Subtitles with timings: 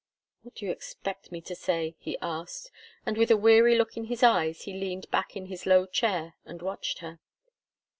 [0.41, 2.71] "What do you expect me to say?" he asked,
[3.05, 6.33] and with a weary look in his eyes he leaned back in his low chair
[6.43, 7.19] and watched her.